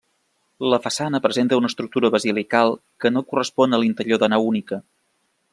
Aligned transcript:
La 0.73 0.79
façana 0.85 1.19
presenta 1.25 1.59
una 1.61 1.69
estructura 1.73 2.11
basilical 2.17 2.75
que 3.05 3.13
no 3.15 3.25
correspon 3.33 3.75
a 3.79 3.83
l'interior 3.85 4.25
de 4.25 4.35
nau 4.35 4.53
única. 4.55 4.85